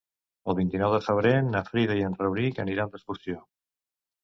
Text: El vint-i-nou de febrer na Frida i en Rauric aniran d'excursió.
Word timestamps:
El 0.53 0.55
vint-i-nou 0.59 0.93
de 0.95 1.01
febrer 1.07 1.33
na 1.51 1.61
Frida 1.69 1.99
i 2.01 2.03
en 2.09 2.17
Rauric 2.23 2.65
aniran 2.67 2.93
d'excursió. 2.97 3.39